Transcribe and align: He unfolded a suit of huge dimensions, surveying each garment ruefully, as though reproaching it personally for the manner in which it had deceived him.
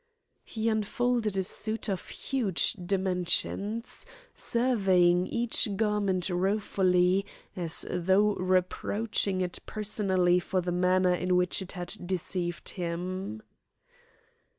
He 0.43 0.67
unfolded 0.67 1.37
a 1.37 1.43
suit 1.43 1.87
of 1.87 2.09
huge 2.09 2.73
dimensions, 2.73 4.03
surveying 4.33 5.27
each 5.27 5.77
garment 5.77 6.27
ruefully, 6.31 7.23
as 7.55 7.85
though 7.87 8.33
reproaching 8.33 9.41
it 9.41 9.59
personally 9.67 10.39
for 10.39 10.59
the 10.59 10.71
manner 10.71 11.13
in 11.13 11.35
which 11.35 11.61
it 11.61 11.73
had 11.73 11.93
deceived 12.03 12.69
him. 12.69 13.43